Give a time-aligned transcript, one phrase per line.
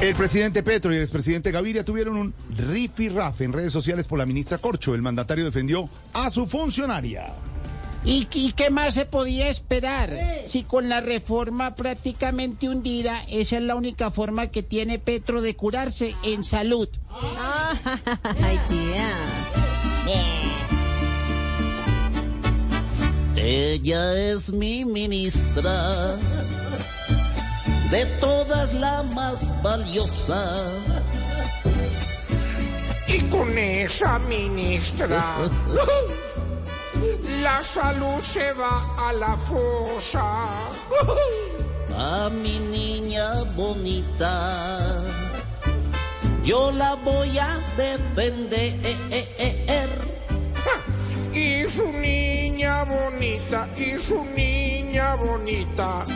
[0.00, 4.26] El presidente Petro y el expresidente Gaviria tuvieron un rifirrafe en redes sociales por la
[4.26, 4.94] ministra Corcho.
[4.94, 7.32] El mandatario defendió a su funcionaria.
[8.04, 10.12] ¿Y, y qué más se podía esperar?
[10.46, 15.56] Si con la reforma prácticamente hundida, esa es la única forma que tiene Petro de
[15.56, 16.88] curarse en salud.
[17.10, 19.12] Ay, tía.
[23.36, 26.18] Ella es mi ministra,
[27.90, 30.70] de todas la más valiosa.
[33.06, 35.36] Y con esa ministra,
[37.42, 40.24] la salud se va a la fosa.
[41.96, 45.02] A mi niña bonita,
[46.42, 48.74] yo la voy a defender.
[51.32, 54.45] Y su niña bonita, y su niña
[55.16, 56.06] bonita,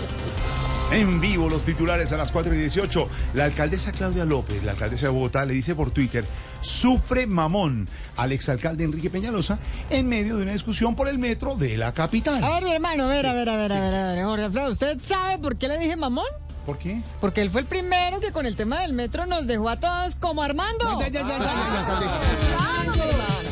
[0.92, 3.08] En vivo los titulares a las 4 y 18.
[3.34, 6.24] La alcaldesa Claudia López, la alcaldesa de Bogotá, le dice por Twitter,
[6.62, 11.76] sufre mamón al exalcalde Enrique Peñalosa en medio de una discusión por el metro de
[11.76, 12.42] la capital.
[12.42, 14.44] A ver, mi hermano, a ver, a ver, a ver, a ver, a ver, Jorge
[14.46, 16.26] Alfredo, ¿usted sabe por qué le dije mamón?
[16.70, 17.00] ¿Por qué?
[17.20, 20.14] Porque él fue el primero que con el tema del metro nos dejó a todos
[20.14, 21.00] como Armando.
[21.00, 22.20] Ya, ya, ya, ya, ya, ya, alcaldesa.
[22.56, 23.50] Vamos, mi hermano.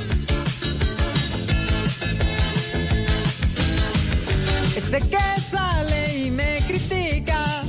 [4.77, 7.65] Ese que sale y me critica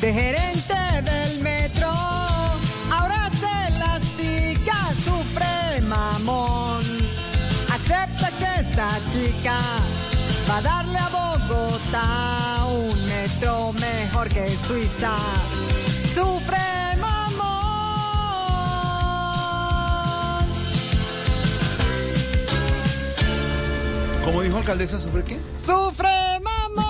[0.00, 1.90] de gerente del metro,
[2.92, 6.84] ahora se las pica, sufre mamón.
[7.74, 9.58] Acepta que esta chica
[10.48, 12.37] va a darle a Bogotá
[14.08, 15.16] mejor que Suiza.
[16.14, 16.56] Sufre
[16.98, 17.46] mamón.
[24.24, 25.38] ¿Cómo dijo alcaldesa, sobre qué?
[25.64, 26.08] ¡Sufre
[26.42, 26.88] mamón!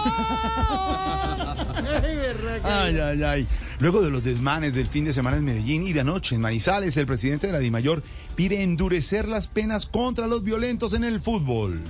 [2.62, 3.46] Ay, ay, ay.
[3.80, 6.96] Luego de los desmanes del fin de semana en Medellín y de anoche en Manizales,
[6.96, 8.02] el presidente de la DIMAYOR
[8.36, 11.82] pide endurecer las penas contra los violentos en el fútbol.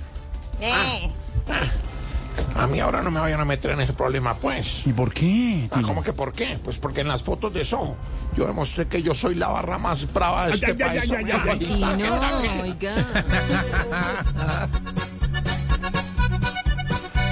[2.59, 4.85] A mí ahora no me vayan a meter en ese problema, pues.
[4.85, 5.69] ¿Y por qué?
[5.71, 6.59] Ah, ¿Cómo que por qué?
[6.61, 7.95] Pues porque en las fotos de Soho
[8.35, 11.09] yo demostré que yo soy la barra más brava de este país.
[11.09, 12.95] no, oiga.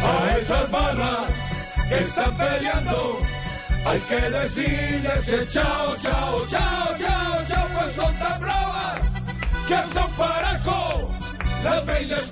[0.03, 1.29] A esas barras
[1.89, 3.19] que están peleando,
[3.85, 9.23] hay que decirles que chao, chao, chao, chao, chao, pues son tan bravas
[9.67, 11.09] que hasta un paraco
[11.65, 12.31] las ve y les